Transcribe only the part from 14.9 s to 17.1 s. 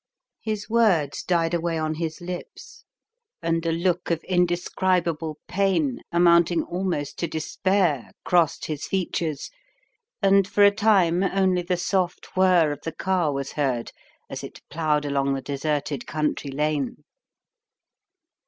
along the deserted country lane.